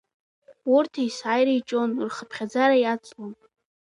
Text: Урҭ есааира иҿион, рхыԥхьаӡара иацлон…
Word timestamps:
Урҭ 0.75 0.93
есааира 1.05 1.53
иҿион, 1.57 1.91
рхыԥхьаӡара 2.07 2.77
иацлон… 2.79 3.33